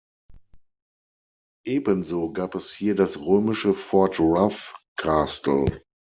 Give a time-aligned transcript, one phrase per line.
[1.63, 5.67] Ebenso gab es hier das römische Fort Rough Castle.